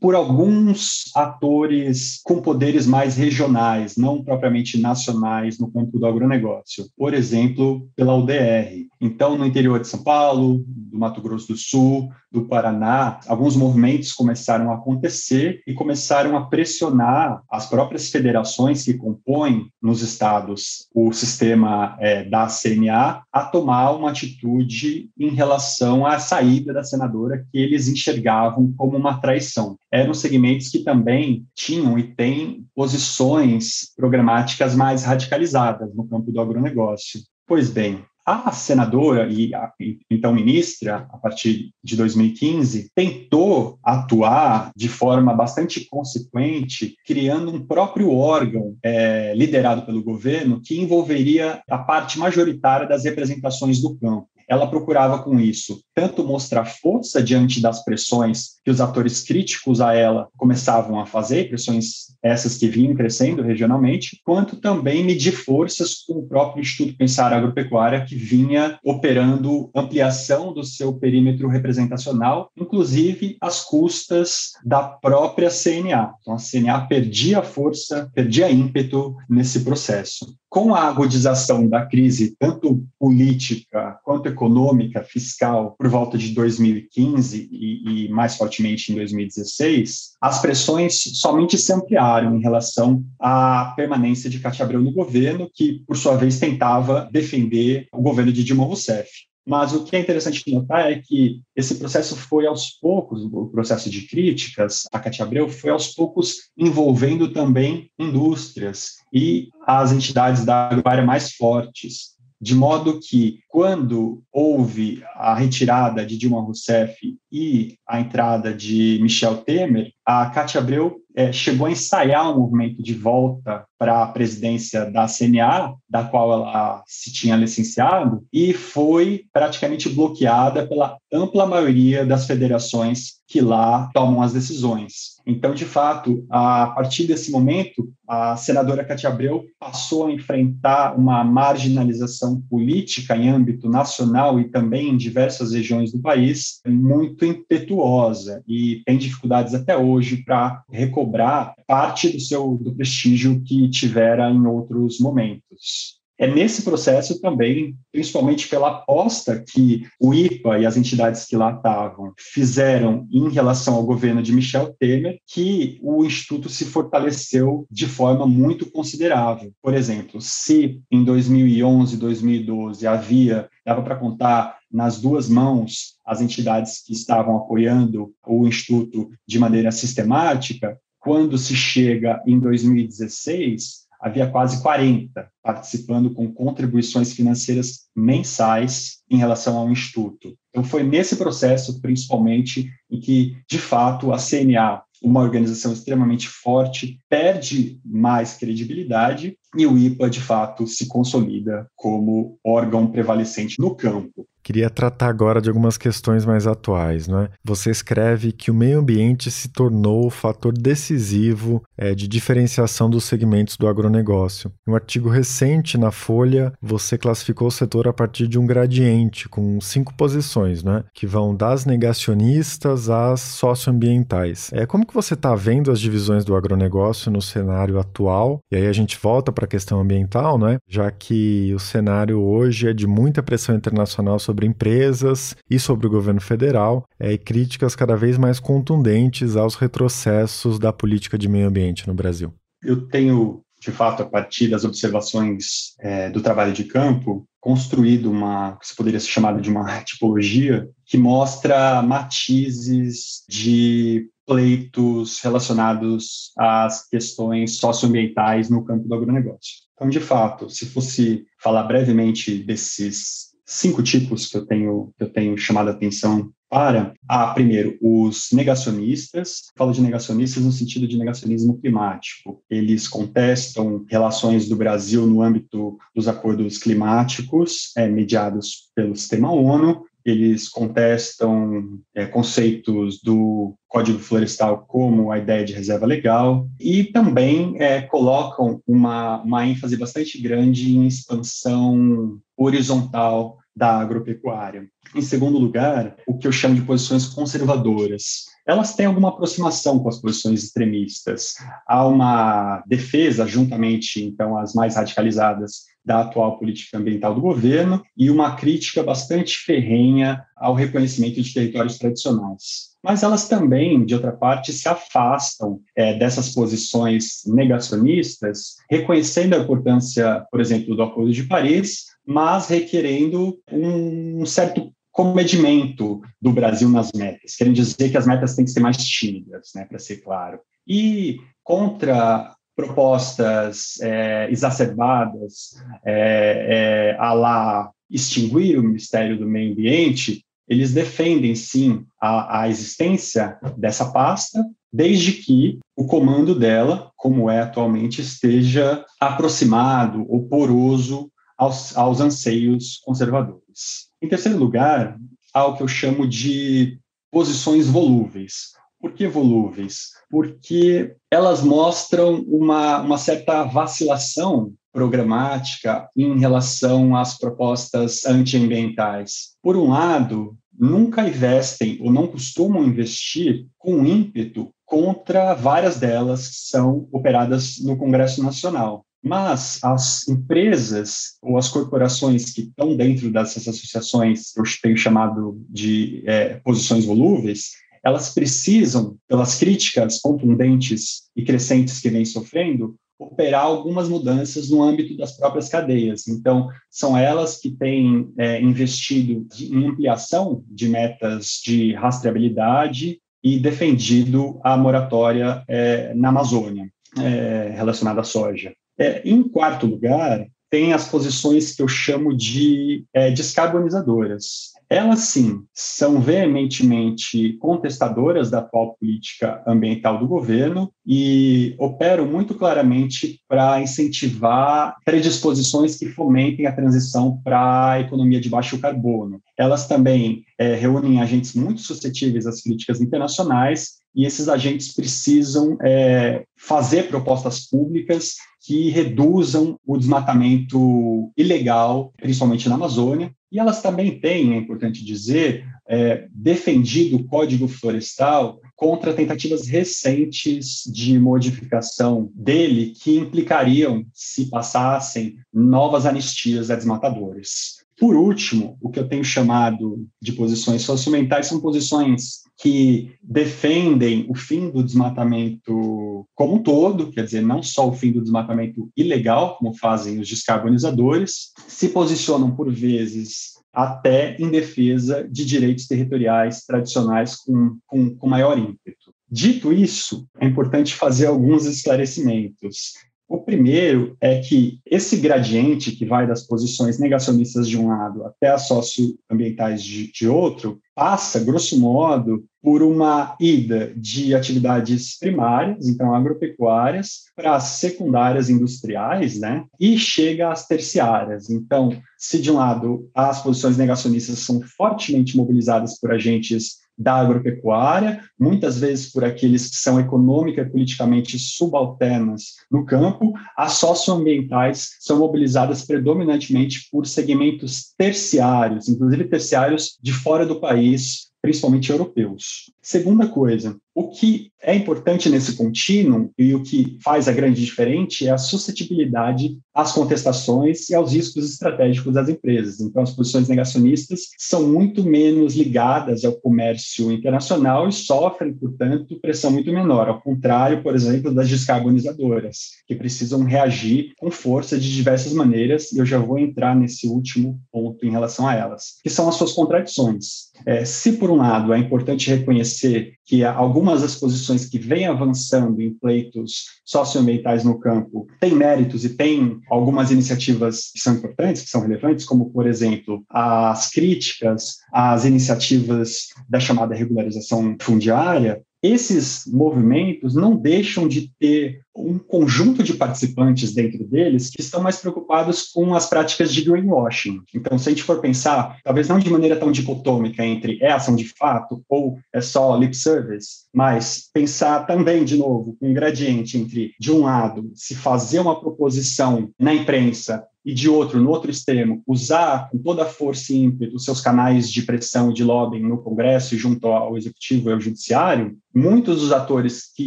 [0.00, 6.86] por alguns atores com poderes mais regionais, não propriamente nacionais no campo do agronegócio.
[6.96, 8.86] Por exemplo, pela UDR.
[9.00, 14.12] Então, no interior de São Paulo, do Mato Grosso do Sul, do Paraná, alguns movimentos
[14.12, 21.12] começaram a acontecer e começaram a pressionar as próprias federações que compõem nos estados o
[21.12, 27.58] sistema é, da CNA a tomar uma atitude em relação à saída da senadora que
[27.58, 29.76] eles enxergavam como uma traição.
[29.90, 37.20] Eram segmentos que também tinham e têm posições programáticas mais radicalizadas no campo do agronegócio.
[37.46, 39.72] Pois bem, a senadora e a,
[40.10, 48.12] então ministra, a partir de 2015, tentou atuar de forma bastante consequente, criando um próprio
[48.12, 54.66] órgão é, liderado pelo governo que envolveria a parte majoritária das representações do campo ela
[54.68, 60.28] procurava com isso tanto mostrar força diante das pressões que os atores críticos a ela
[60.36, 66.26] começavam a fazer, pressões essas que vinham crescendo regionalmente, quanto também medir forças com o
[66.26, 74.52] próprio Instituto Pensar Agropecuária, que vinha operando ampliação do seu perímetro representacional, inclusive às custas
[74.62, 76.12] da própria CNA.
[76.20, 80.36] Então, a CNA perdia força, perdia ímpeto nesse processo.
[80.56, 88.06] Com a agudização da crise, tanto política quanto econômica, fiscal, por volta de 2015 e,
[88.06, 94.38] e mais fortemente em 2016, as pressões somente se ampliaram em relação à permanência de
[94.38, 99.10] Cátia Abreu no governo, que, por sua vez, tentava defender o governo de Dilma Rousseff.
[99.46, 103.88] Mas o que é interessante notar é que esse processo foi aos poucos, o processo
[103.88, 110.68] de críticas a Cátia Abreu foi aos poucos envolvendo também indústrias e as entidades da
[110.68, 118.00] agroárea mais fortes, de modo que quando houve a retirada de Dilma Rousseff e a
[118.00, 123.66] entrada de Michel Temer, a Cátia Abreu é, chegou a ensaiar um movimento de volta
[123.78, 130.66] para a presidência da CNA, da qual ela se tinha licenciado, e foi praticamente bloqueada
[130.66, 135.16] pela ampla maioria das federações que lá tomam as decisões.
[135.26, 141.24] Então, de fato, a partir desse momento, a senadora Cátia Abreu passou a enfrentar uma
[141.24, 148.82] marginalização política em âmbito nacional e também em diversas regiões do país muito impetuosa e
[148.84, 155.00] tem dificuldades até hoje para recobrar parte do seu do prestígio que tivera em outros
[155.00, 155.95] momentos.
[156.18, 161.52] É nesse processo também, principalmente pela aposta que o IPA e as entidades que lá
[161.52, 167.86] estavam fizeram em relação ao governo de Michel Temer, que o Instituto se fortaleceu de
[167.86, 169.52] forma muito considerável.
[169.62, 176.82] Por exemplo, se em 2011, 2012 havia, dava para contar nas duas mãos as entidades
[176.82, 184.62] que estavam apoiando o Instituto de maneira sistemática, quando se chega em 2016, havia quase
[184.62, 190.36] 40 participando com contribuições financeiras mensais em relação ao Instituto.
[190.50, 196.98] Então, foi nesse processo, principalmente, em que, de fato, a CNA, uma organização extremamente forte,
[197.08, 204.26] perde mais credibilidade e o IPA, de fato, se consolida como órgão prevalecente no campo.
[204.46, 207.08] Queria tratar agora de algumas questões mais atuais.
[207.08, 207.30] Né?
[207.42, 213.02] Você escreve que o meio ambiente se tornou o fator decisivo é, de diferenciação dos
[213.02, 214.52] segmentos do agronegócio.
[214.64, 219.28] Em um artigo recente na Folha, você classificou o setor a partir de um gradiente,
[219.28, 220.84] com cinco posições, né?
[220.94, 224.52] que vão das negacionistas às socioambientais.
[224.52, 228.38] É, como que você está vendo as divisões do agronegócio no cenário atual?
[228.52, 230.58] E aí a gente volta para a questão ambiental, né?
[230.68, 235.86] já que o cenário hoje é de muita pressão internacional sobre sobre empresas e sobre
[235.86, 241.26] o governo federal, é, e críticas cada vez mais contundentes aos retrocessos da política de
[241.26, 242.34] meio ambiente no Brasil.
[242.62, 248.56] Eu tenho, de fato, a partir das observações é, do trabalho de campo, construído uma,
[248.56, 256.86] que se poderia ser chamada de uma tipologia, que mostra matizes de pleitos relacionados às
[256.88, 259.64] questões socioambientais no campo do agronegócio.
[259.74, 265.12] Então, de fato, se fosse falar brevemente desses cinco tipos que eu tenho, que eu
[265.12, 269.50] tenho chamado a atenção para, ah, primeiro, os negacionistas.
[269.56, 272.42] Falo de negacionistas no sentido de negacionismo climático.
[272.48, 279.84] Eles contestam relações do Brasil no âmbito dos acordos climáticos é, mediados pelo sistema ONU
[280.06, 287.56] eles contestam é, conceitos do Código Florestal como a ideia de reserva legal e também
[287.58, 294.68] é, colocam uma, uma ênfase bastante grande em expansão horizontal da agropecuária.
[294.94, 298.26] Em segundo lugar, o que eu chamo de posições conservadoras.
[298.46, 301.34] Elas têm alguma aproximação com as posições extremistas.
[301.66, 308.10] Há uma defesa, juntamente, então, as mais radicalizadas da atual política ambiental do governo e
[308.10, 312.74] uma crítica bastante ferrenha ao reconhecimento de territórios tradicionais.
[312.82, 320.26] Mas elas também, de outra parte, se afastam é, dessas posições negacionistas, reconhecendo a importância,
[320.30, 327.36] por exemplo, do Acordo de Paris, mas requerendo um certo comedimento do Brasil nas metas,
[327.36, 330.38] querendo dizer que as metas têm que ser mais tímidas, né, para ser claro.
[330.66, 340.24] E contra propostas é, exacerbadas, é, é, a lá extinguir o Ministério do Meio Ambiente,
[340.48, 344.42] eles defendem sim a, a existência dessa pasta,
[344.72, 352.80] desde que o comando dela, como é atualmente, esteja aproximado ou poroso aos, aos anseios
[352.84, 353.88] conservadores.
[354.00, 354.96] Em terceiro lugar,
[355.34, 356.78] há o que eu chamo de
[357.10, 358.52] posições volúveis.
[358.80, 359.90] Por que volúveis?
[360.10, 369.34] Porque elas mostram uma, uma certa vacilação programática em relação às propostas antiambientais.
[369.42, 376.48] Por um lado, nunca investem ou não costumam investir com ímpeto contra várias delas que
[376.50, 378.84] são operadas no Congresso Nacional.
[379.02, 386.02] Mas as empresas ou as corporações que estão dentro dessas associações, eu tenho chamado de
[386.06, 387.52] é, posições volúveis,
[387.86, 394.96] elas precisam, pelas críticas contundentes e crescentes que vêm sofrendo, operar algumas mudanças no âmbito
[394.96, 396.08] das próprias cadeias.
[396.08, 404.40] Então, são elas que têm é, investido em ampliação de metas de rastreabilidade e defendido
[404.42, 406.68] a moratória é, na Amazônia,
[406.98, 408.52] é, relacionada à soja.
[408.76, 414.55] É, em quarto lugar, tem as posições que eu chamo de é, descarbonizadoras.
[414.68, 423.20] Elas, sim, são veementemente contestadoras da atual política ambiental do governo e operam muito claramente
[423.28, 429.20] para incentivar predisposições que fomentem a transição para a economia de baixo carbono.
[429.38, 436.24] Elas também é, reúnem agentes muito suscetíveis às críticas internacionais e esses agentes precisam é,
[436.36, 444.34] fazer propostas públicas que reduzam o desmatamento ilegal, principalmente na Amazônia, e elas também têm,
[444.34, 452.96] é importante dizer, é, defendido o Código Florestal contra tentativas recentes de modificação dele que
[452.96, 457.65] implicariam, se passassem, novas anistias a desmatadores.
[457.78, 464.14] Por último, o que eu tenho chamado de posições socioambientais são posições que defendem o
[464.14, 469.36] fim do desmatamento como um todo, quer dizer, não só o fim do desmatamento ilegal,
[469.36, 477.16] como fazem os descarbonizadores, se posicionam por vezes até em defesa de direitos territoriais tradicionais
[477.16, 478.94] com, com, com maior ímpeto.
[479.10, 482.72] Dito isso, é importante fazer alguns esclarecimentos.
[483.08, 488.30] O primeiro é que esse gradiente que vai das posições negacionistas de um lado até
[488.30, 495.94] as socioambientais de, de outro passa, grosso modo, por uma ida de atividades primárias, então
[495.94, 499.44] agropecuárias, para secundárias industriais, né?
[499.58, 501.30] E chega às terciárias.
[501.30, 508.02] Então, se de um lado as posições negacionistas são fortemente mobilizadas por agentes da agropecuária,
[508.18, 514.98] muitas vezes por aqueles que são econômica e politicamente subalternos no campo, as socioambientais são
[514.98, 522.52] mobilizadas predominantemente por segmentos terciários, inclusive terciários de fora do país, principalmente europeus.
[522.60, 528.06] Segunda coisa, o que é importante nesse contínuo e o que faz a grande diferença
[528.06, 532.60] é a suscetibilidade às contestações e aos riscos estratégicos das empresas.
[532.60, 539.30] Então, as posições negacionistas são muito menos ligadas ao comércio internacional e sofrem, portanto, pressão
[539.30, 545.12] muito menor, ao contrário, por exemplo, das descarbonizadoras, que precisam reagir com força de diversas
[545.12, 549.06] maneiras, e eu já vou entrar nesse último ponto em relação a elas, que são
[549.06, 550.30] as suas contradições.
[550.46, 555.62] É, se, por um lado, é importante reconhecer que algumas das posições que vêm avançando
[555.62, 561.48] em pleitos socioambientais no campo têm méritos e têm algumas iniciativas que são importantes, que
[561.48, 570.14] são relevantes, como, por exemplo, as críticas às iniciativas da chamada regularização fundiária, esses movimentos
[570.14, 575.74] não deixam de ter um conjunto de participantes dentro deles que estão mais preocupados com
[575.74, 577.20] as práticas de greenwashing.
[577.34, 580.96] Então, se a gente for pensar, talvez não de maneira tão dicotômica entre é ação
[580.96, 586.72] de fato ou é só lip service, mas pensar também, de novo, um gradiente entre,
[586.80, 591.82] de um lado, se fazer uma proposição na imprensa e de outro, no outro extremo,
[591.84, 595.62] usar com toda a força e ímpeto os seus canais de pressão e de lobbying
[595.62, 599.86] no Congresso e junto ao Executivo e ao Judiciário, muitos dos atores que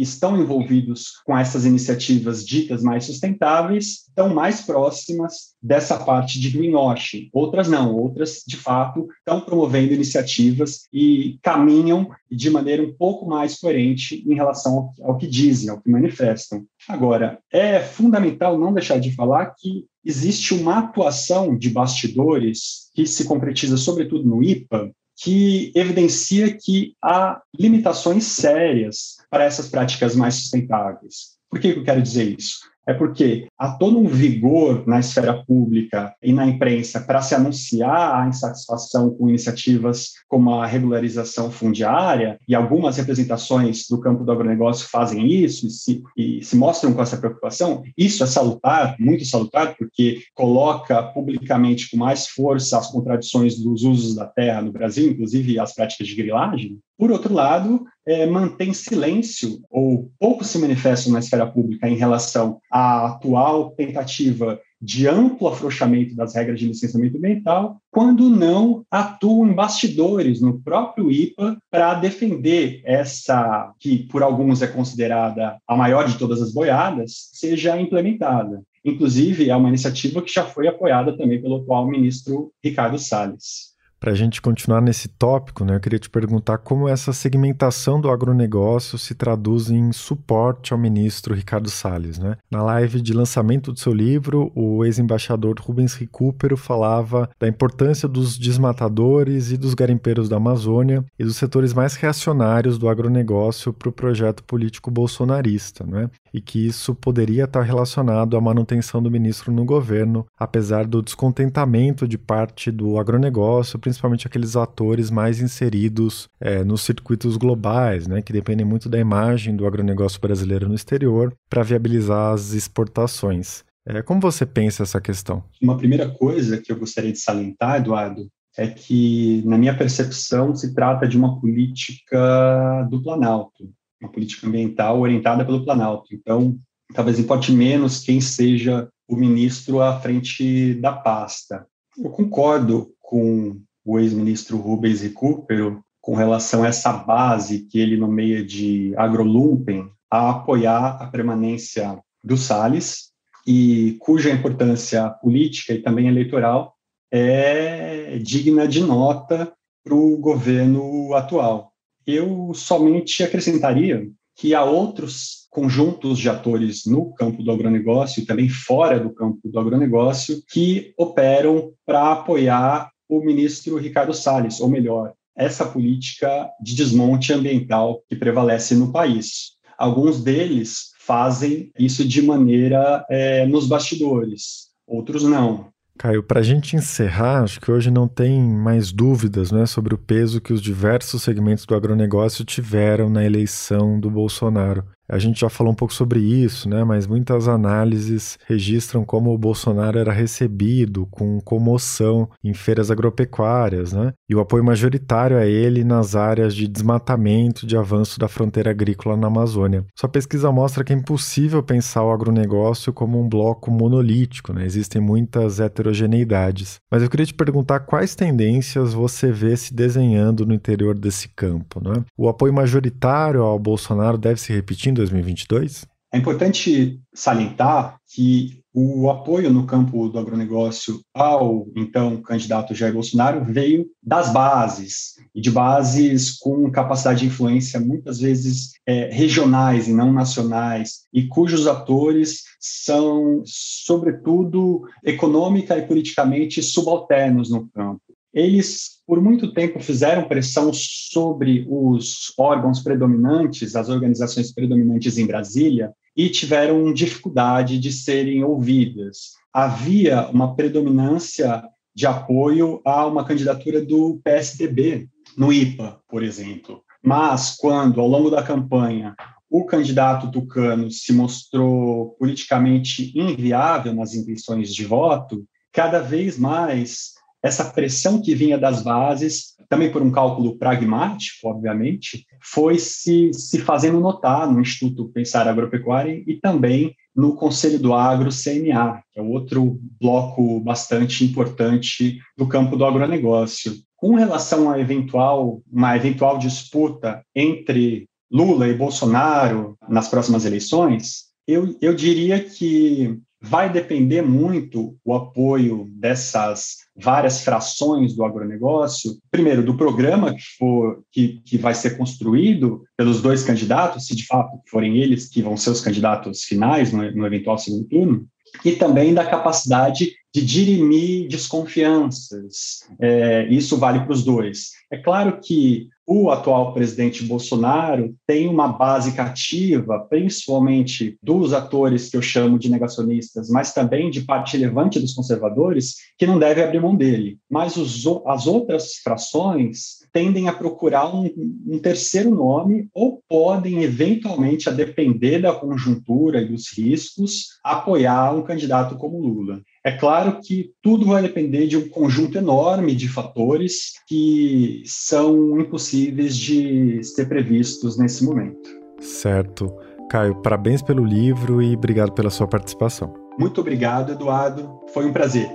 [0.00, 7.28] estão envolvidos com essas iniciativas ditas mais sustentáveis estão mais próximas dessa parte de greenwashing.
[7.32, 13.58] Outras não, outras, de fato, estão promovendo iniciativas e caminham de maneira um pouco mais
[13.58, 16.64] coerente em relação ao, que dizem, ao que manifestam.
[16.88, 23.24] Agora, é fundamental não deixar de falar que existe uma atuação de bastidores que se
[23.24, 24.92] concretiza sobretudo no IPA,
[25.22, 31.38] que evidencia que há limitações sérias para essas práticas mais sustentáveis.
[31.48, 32.70] Por que eu quero dizer isso?
[32.90, 38.22] é porque há todo um vigor na esfera pública e na imprensa para se anunciar
[38.22, 44.88] a insatisfação com iniciativas como a regularização fundiária, e algumas representações do campo do agronegócio
[44.88, 47.82] fazem isso e se, e se mostram com essa preocupação.
[47.98, 54.14] Isso é salutar, muito salutar, porque coloca publicamente com mais força as contradições dos usos
[54.14, 56.78] da terra no Brasil, inclusive as práticas de grilagem.
[56.96, 62.60] Por outro lado, é, mantém silêncio ou pouco se manifestam na esfera pública em relação
[62.70, 69.52] à atual tentativa de amplo afrouxamento das regras de licenciamento ambiental, quando não atuam em
[69.52, 76.18] bastidores no próprio IPA para defender essa, que por alguns é considerada a maior de
[76.18, 78.62] todas as boiadas, seja implementada.
[78.82, 83.69] Inclusive, é uma iniciativa que já foi apoiada também pelo atual ministro Ricardo Salles.
[84.00, 88.08] Para a gente continuar nesse tópico, né, eu queria te perguntar como essa segmentação do
[88.08, 92.18] agronegócio se traduz em suporte ao ministro Ricardo Salles.
[92.18, 92.38] Né?
[92.50, 98.38] Na live de lançamento do seu livro, o ex-embaixador Rubens Recupero falava da importância dos
[98.38, 103.92] desmatadores e dos garimpeiros da Amazônia e dos setores mais reacionários do agronegócio para o
[103.92, 106.08] projeto político bolsonarista, né?
[106.32, 112.06] E que isso poderia estar relacionado à manutenção do ministro no governo, apesar do descontentamento
[112.06, 118.32] de parte do agronegócio, principalmente aqueles atores mais inseridos é, nos circuitos globais, né, que
[118.32, 123.64] dependem muito da imagem do agronegócio brasileiro no exterior para viabilizar as exportações.
[123.86, 125.42] É, como você pensa essa questão?
[125.60, 130.74] Uma primeira coisa que eu gostaria de salientar, Eduardo, é que, na minha percepção, se
[130.74, 133.70] trata de uma política do Planalto,
[134.00, 136.14] uma política ambiental orientada pelo Planalto.
[136.14, 136.56] Então,
[136.94, 141.66] talvez importe menos quem seja o ministro à frente da pasta.
[141.98, 148.44] Eu concordo com o ex-ministro Rubens Recupero com relação a essa base que ele nomeia
[148.44, 153.10] de agrolumpen a apoiar a permanência do Salles
[153.46, 156.74] e cuja importância política e também eleitoral
[157.12, 159.52] é digna de nota
[159.84, 161.69] para o governo atual.
[162.06, 168.98] Eu somente acrescentaria que há outros conjuntos de atores no campo do agronegócio também fora
[168.98, 175.66] do campo do agronegócio que operam para apoiar o ministro Ricardo Salles, ou melhor, essa
[175.66, 179.56] política de desmonte ambiental que prevalece no país.
[179.76, 185.69] Alguns deles fazem isso de maneira é, nos bastidores, outros não.
[186.00, 189.98] Caio, para a gente encerrar, acho que hoje não tem mais dúvidas né, sobre o
[189.98, 194.82] peso que os diversos segmentos do agronegócio tiveram na eleição do Bolsonaro.
[195.10, 196.84] A gente já falou um pouco sobre isso, né?
[196.84, 204.12] Mas muitas análises registram como o Bolsonaro era recebido com comoção em feiras agropecuárias, né?
[204.28, 209.16] E o apoio majoritário a ele nas áreas de desmatamento, de avanço da fronteira agrícola
[209.16, 209.84] na Amazônia.
[209.98, 214.64] Sua pesquisa mostra que é impossível pensar o agronegócio como um bloco monolítico, né?
[214.64, 216.78] Existem muitas heterogeneidades.
[216.90, 221.82] Mas eu queria te perguntar quais tendências você vê se desenhando no interior desse campo,
[221.82, 222.04] né?
[222.16, 225.86] O apoio majoritário ao Bolsonaro deve se repetir 2022?
[226.12, 233.44] É importante salientar que o apoio no campo do agronegócio ao então candidato Jair Bolsonaro
[233.44, 239.92] veio das bases, e de bases com capacidade de influência muitas vezes é, regionais e
[239.92, 249.20] não nacionais, e cujos atores são, sobretudo, econômica e politicamente subalternos no campo eles, por
[249.20, 256.92] muito tempo, fizeram pressão sobre os órgãos predominantes, as organizações predominantes em Brasília, e tiveram
[256.92, 259.32] dificuldade de serem ouvidas.
[259.52, 261.60] Havia uma predominância
[261.92, 266.80] de apoio a uma candidatura do PSDB no IPA, por exemplo.
[267.02, 269.16] Mas quando, ao longo da campanha,
[269.50, 277.64] o candidato tucano se mostrou politicamente inviável nas intenções de voto, cada vez mais essa
[277.64, 284.00] pressão que vinha das bases, também por um cálculo pragmático, obviamente, foi se, se fazendo
[284.00, 289.78] notar no Instituto Pensar Agropecuária e também no Conselho do Agro CNA, que é outro
[290.00, 293.74] bloco bastante importante do campo do agronegócio.
[293.96, 301.76] Com relação a eventual, uma eventual disputa entre Lula e Bolsonaro nas próximas eleições, eu,
[301.80, 309.76] eu diria que vai depender muito o apoio dessas várias frações do agronegócio, primeiro, do
[309.76, 314.98] programa que, for, que, que vai ser construído pelos dois candidatos, se de fato forem
[314.98, 318.26] eles que vão ser os candidatos finais no, no eventual segundo turno,
[318.64, 322.84] e também da capacidade de dirimir desconfianças.
[323.00, 324.70] É, isso vale para os dois.
[324.90, 332.16] É claro que o atual presidente Bolsonaro tem uma base cativa, principalmente dos atores que
[332.16, 336.80] eu chamo de negacionistas, mas também de parte relevante dos conservadores, que não deve abrir
[336.80, 337.38] mão dele.
[337.48, 341.30] Mas os, as outras frações tendem a procurar um,
[341.68, 348.42] um, terceiro nome ou podem, eventualmente, a depender da conjuntura e dos riscos, apoiar um
[348.42, 349.62] candidato como Lula.
[349.82, 356.36] É claro que tudo vai depender de um conjunto enorme de fatores que são impossíveis
[356.36, 358.68] de ser previstos nesse momento.
[359.00, 359.74] Certo.
[360.10, 363.14] Caio, parabéns pelo livro e obrigado pela sua participação.
[363.38, 364.80] Muito obrigado, Eduardo.
[364.92, 365.48] Foi um prazer.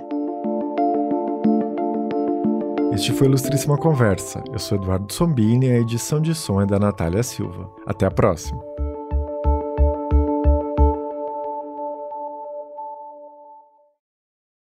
[2.92, 4.42] Este foi Ilustríssima Conversa.
[4.52, 7.70] Eu sou Eduardo Sombini e a edição de som é da Natália Silva.
[7.86, 8.60] Até a próxima.